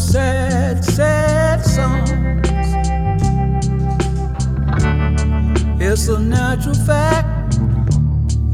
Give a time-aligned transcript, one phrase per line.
[0.00, 2.10] sad, sad songs.
[5.80, 7.58] It's a natural fact.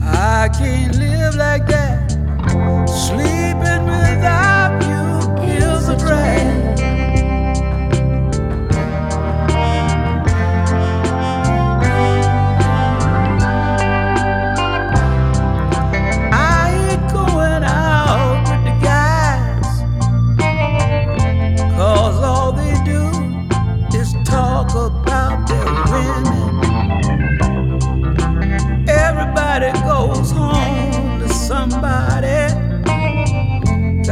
[0.02, 2.10] I can't live like that.
[2.88, 3.35] Sleeping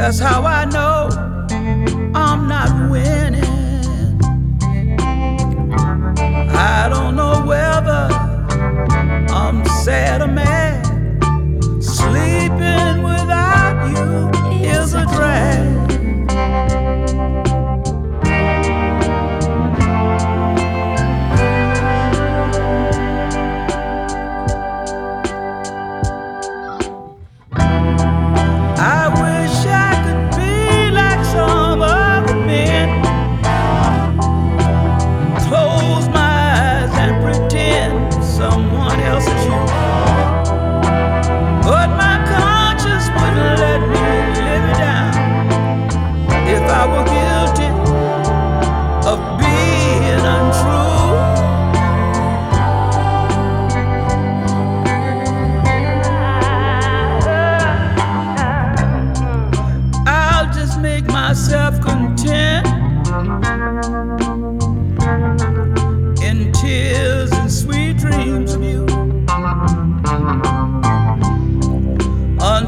[0.05, 1.09] That's how I know
[2.13, 3.41] I'm not winning.
[6.55, 8.13] I don't know whether
[9.33, 10.54] I'm sad or mad.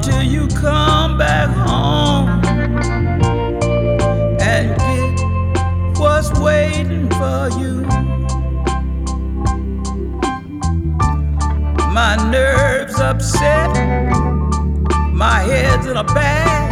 [0.07, 2.29] till you come back home
[4.39, 7.81] and get what's waiting for you.
[11.91, 13.69] My nerves upset,
[15.11, 16.66] my head's in a bag.